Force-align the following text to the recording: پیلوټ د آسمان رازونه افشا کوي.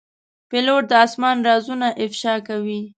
پیلوټ 0.49 0.83
د 0.89 0.91
آسمان 1.05 1.37
رازونه 1.47 1.87
افشا 2.05 2.35
کوي. 2.47 2.81